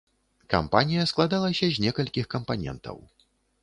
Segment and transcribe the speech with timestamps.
[0.53, 2.97] Кампанія складалася з некалькіх кампанентаў.